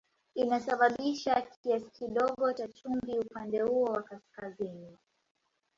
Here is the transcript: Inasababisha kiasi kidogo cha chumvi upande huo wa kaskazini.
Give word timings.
Inasababisha 0.35 1.41
kiasi 1.41 1.89
kidogo 1.91 2.53
cha 2.53 2.67
chumvi 2.67 3.19
upande 3.19 3.61
huo 3.61 3.83
wa 3.83 4.03
kaskazini. 4.03 4.97